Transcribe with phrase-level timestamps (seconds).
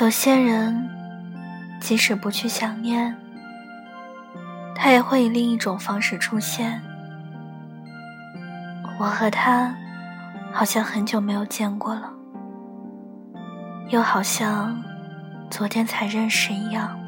[0.00, 0.90] 有些人，
[1.80, 3.14] 即使不去想念，
[4.74, 6.82] 他也会以另一种方式出现。
[8.98, 9.72] 我和他，
[10.52, 12.12] 好像很久没有见过了，
[13.90, 14.82] 又好像
[15.48, 16.98] 昨天才认识一样。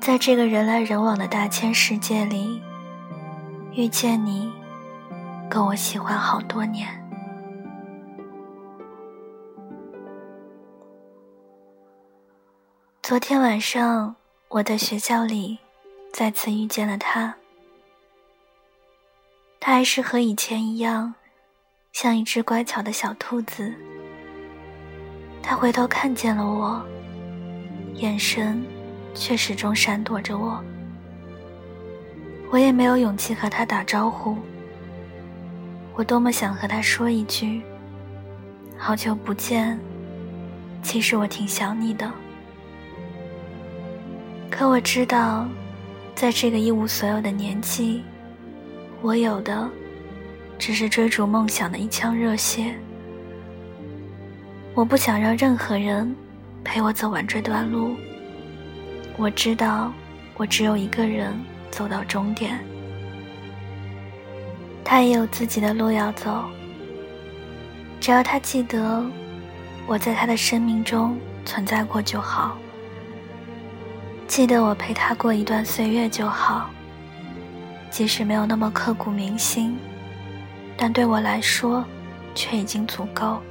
[0.00, 2.62] 在这个人来人往的大千世界里，
[3.72, 4.50] 遇见你，
[5.50, 6.99] 够我喜欢好多年。
[13.10, 14.14] 昨天晚上，
[14.46, 15.58] 我在学校里
[16.12, 17.34] 再次遇见了他。
[19.58, 21.12] 他还是和以前一样，
[21.92, 23.74] 像一只乖巧的小兔子。
[25.42, 26.80] 他回头看见了我，
[27.94, 28.64] 眼神。
[29.12, 30.62] 却始终闪躲着我，
[32.52, 34.36] 我也没有勇气和他打招呼。
[35.96, 37.60] 我多么想和他说一句
[38.78, 39.76] “好久不见”，
[40.80, 42.08] 其实我挺想你的。
[44.50, 45.46] 可我知道，
[46.14, 48.02] 在这个一无所有的年纪，
[49.00, 49.70] 我有的
[50.58, 52.74] 只是追逐梦想的一腔热血。
[54.74, 56.14] 我不想让任何人
[56.62, 57.96] 陪我走完这段路。
[59.16, 59.92] 我知道，
[60.36, 61.32] 我只有一个人
[61.70, 62.58] 走到终点。
[64.84, 66.44] 他也有自己的路要走。
[68.00, 69.04] 只要他记得
[69.86, 72.58] 我在他的生命中存在过就好，
[74.30, 76.70] 记得我陪他过一段岁月就好。
[77.90, 79.76] 即使没有那么刻骨铭心，
[80.76, 81.84] 但对我来说，
[82.32, 83.42] 却已经足够。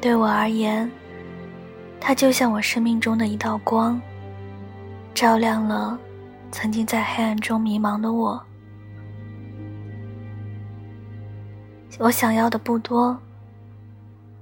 [0.00, 0.88] 对我而言。
[2.00, 4.00] 他就像我生命中的一道光，
[5.12, 5.98] 照亮了
[6.52, 8.40] 曾经在黑暗中迷茫的我。
[11.98, 13.18] 我想要的不多，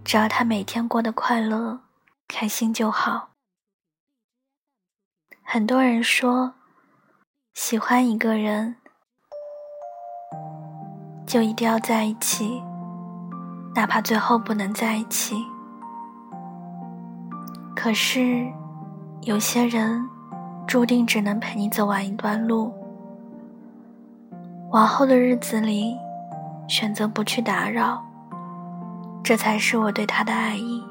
[0.05, 1.81] 只要他每天过得快乐、
[2.29, 3.32] 开心就好。
[5.55, 6.55] 很多人说，
[7.53, 8.75] 喜欢一个人
[11.27, 12.63] 就一定要在一起，
[13.75, 15.45] 哪怕最后不能在一起。
[17.77, 18.51] 可是，
[19.25, 20.09] 有些人
[20.67, 22.73] 注定只能陪你走完一段路。
[24.71, 25.95] 往后的日子里，
[26.67, 28.03] 选择不去打扰，
[29.23, 30.83] 这才是我对他的爱意。